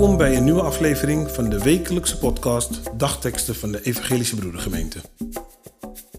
[0.00, 4.98] Welkom bij een nieuwe aflevering van de wekelijkse podcast Dagteksten van de Evangelische Broedergemeente.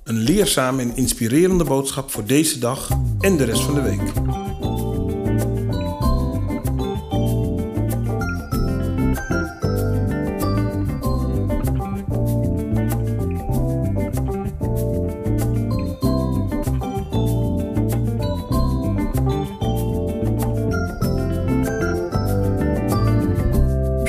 [0.04, 2.90] Een leerzame en inspirerende boodschap voor deze dag
[3.20, 4.12] en de rest van de week.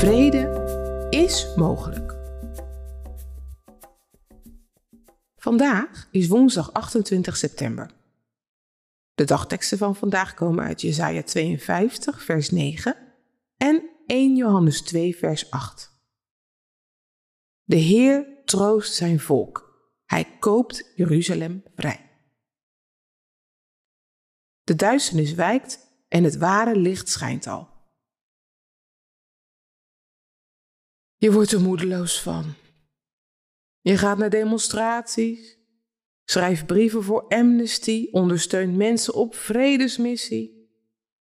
[0.03, 2.17] Vrede is mogelijk.
[5.37, 7.91] Vandaag is woensdag 28 september.
[9.15, 12.97] De dagteksten van vandaag komen uit Jesaja 52, vers 9
[13.57, 15.93] en 1 Johannes 2, vers 8.
[17.65, 19.87] De Heer troost zijn volk.
[20.07, 22.11] Hij koopt Jeruzalem vrij.
[24.63, 27.72] De duisternis wijkt en het ware licht schijnt al.
[31.23, 32.55] Je wordt er moedeloos van.
[33.81, 35.59] Je gaat naar demonstraties,
[36.25, 40.71] schrijft brieven voor Amnesty, ondersteunt mensen op vredesmissie.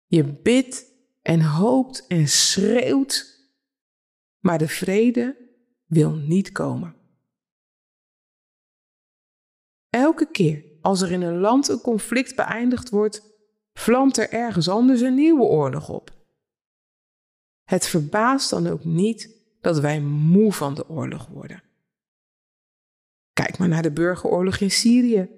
[0.06, 0.84] Je bidt
[1.22, 3.40] en hoopt en schreeuwt,
[4.38, 5.36] maar de vrede
[5.86, 6.96] wil niet komen.
[9.90, 13.22] Elke keer als er in een land een conflict beëindigd wordt,
[13.72, 16.26] vlamt er ergens anders een nieuwe oorlog op.
[17.64, 21.62] Het verbaast dan ook niet dat wij moe van de oorlog worden.
[23.32, 25.28] Kijk maar naar de burgeroorlog in Syrië.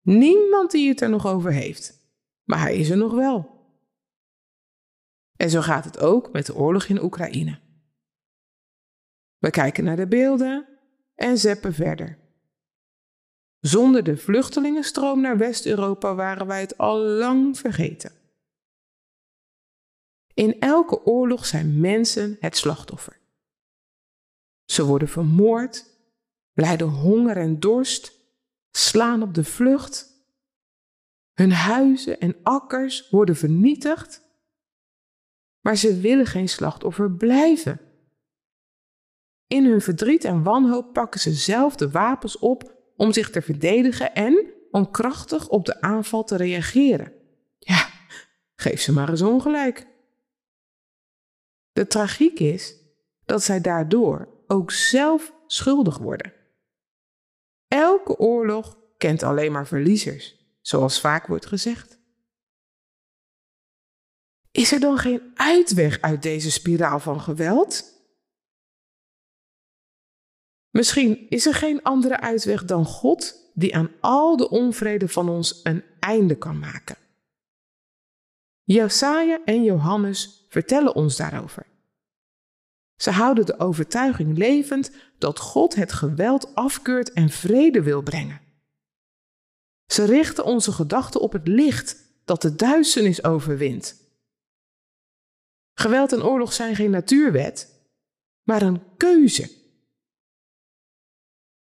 [0.00, 1.98] Niemand die het er nog over heeft,
[2.44, 3.50] maar hij is er nog wel.
[5.36, 7.58] En zo gaat het ook met de oorlog in Oekraïne.
[9.38, 10.68] We kijken naar de beelden
[11.14, 12.18] en zeppen verder.
[13.60, 18.21] Zonder de vluchtelingenstroom naar West-Europa waren wij het al lang vergeten.
[20.34, 23.20] In elke oorlog zijn mensen het slachtoffer.
[24.64, 25.86] Ze worden vermoord,
[26.52, 28.20] lijden honger en dorst,
[28.70, 30.10] slaan op de vlucht.
[31.32, 34.22] Hun huizen en akkers worden vernietigd,
[35.60, 37.80] maar ze willen geen slachtoffer blijven.
[39.46, 44.14] In hun verdriet en wanhoop pakken ze zelf de wapens op om zich te verdedigen
[44.14, 47.12] en om krachtig op de aanval te reageren.
[47.58, 47.88] Ja,
[48.54, 49.86] geef ze maar eens ongelijk.
[51.72, 52.76] De tragiek is
[53.24, 56.32] dat zij daardoor ook zelf schuldig worden.
[57.68, 62.00] Elke oorlog kent alleen maar verliezers, zoals vaak wordt gezegd.
[64.50, 68.00] Is er dan geen uitweg uit deze spiraal van geweld?
[70.70, 75.60] Misschien is er geen andere uitweg dan God die aan al de onvrede van ons
[75.62, 76.96] een einde kan maken.
[78.64, 81.66] Jesaja en Johannes vertellen ons daarover.
[82.96, 88.40] Ze houden de overtuiging levend dat God het geweld afkeurt en vrede wil brengen.
[89.86, 94.00] Ze richten onze gedachten op het licht dat de duisternis overwint.
[95.74, 97.82] Geweld en oorlog zijn geen natuurwet,
[98.42, 99.50] maar een keuze.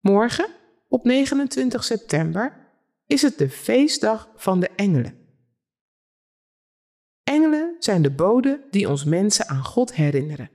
[0.00, 0.48] Morgen,
[0.88, 2.66] op 29 september,
[3.06, 5.27] is het de feestdag van de engelen.
[7.28, 10.50] Engelen zijn de boden die ons mensen aan God herinneren.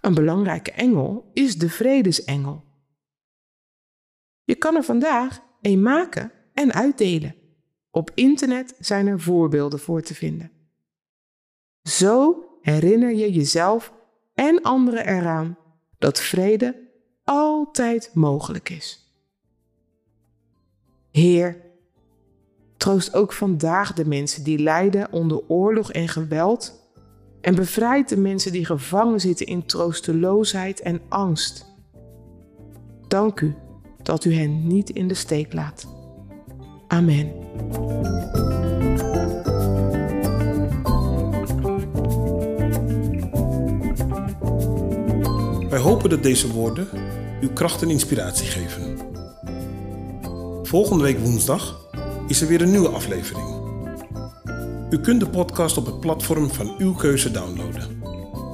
[0.00, 2.64] Een belangrijke engel is de vredesengel.
[4.44, 7.34] Je kan er vandaag een maken en uitdelen.
[7.90, 10.50] Op internet zijn er voorbeelden voor te vinden.
[11.82, 13.92] Zo herinner je jezelf
[14.34, 15.58] en anderen eraan
[15.98, 16.88] dat vrede
[17.24, 19.14] altijd mogelijk is.
[21.10, 21.69] Heer,
[22.80, 26.88] troost ook vandaag de mensen die lijden onder oorlog en geweld
[27.40, 31.66] en bevrijd de mensen die gevangen zitten in troosteloosheid en angst.
[33.08, 33.54] Dank u
[34.02, 35.86] dat u hen niet in de steek laat.
[36.88, 37.32] Amen.
[45.68, 46.88] Wij hopen dat deze woorden
[47.40, 48.98] uw kracht en inspiratie geven.
[50.62, 51.89] Volgende week woensdag
[52.30, 53.48] is er weer een nieuwe aflevering.
[54.90, 58.02] U kunt de podcast op het platform van uw keuze downloaden.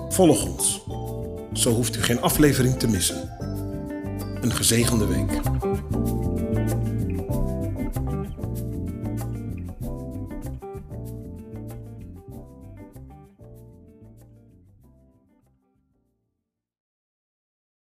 [0.09, 0.83] Volg ons.
[1.53, 3.31] Zo hoeft u geen aflevering te missen.
[4.41, 5.41] Een gezegende week.